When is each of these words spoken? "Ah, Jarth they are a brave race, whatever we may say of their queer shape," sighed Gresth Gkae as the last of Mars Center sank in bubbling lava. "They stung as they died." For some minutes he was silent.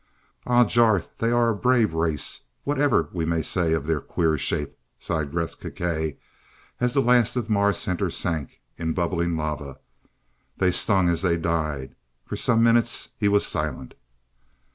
"Ah, 0.47 0.65
Jarth 0.65 1.09
they 1.19 1.29
are 1.29 1.49
a 1.51 1.55
brave 1.55 1.93
race, 1.93 2.45
whatever 2.63 3.07
we 3.13 3.23
may 3.23 3.43
say 3.43 3.73
of 3.73 3.85
their 3.85 4.01
queer 4.01 4.35
shape," 4.35 4.75
sighed 4.97 5.29
Gresth 5.31 5.59
Gkae 5.59 6.17
as 6.79 6.95
the 6.95 7.03
last 7.03 7.35
of 7.35 7.51
Mars 7.51 7.77
Center 7.77 8.09
sank 8.09 8.61
in 8.77 8.93
bubbling 8.93 9.37
lava. 9.37 9.77
"They 10.57 10.71
stung 10.71 11.07
as 11.07 11.21
they 11.21 11.37
died." 11.37 11.93
For 12.25 12.35
some 12.35 12.63
minutes 12.63 13.09
he 13.19 13.27
was 13.27 13.45
silent. 13.45 13.93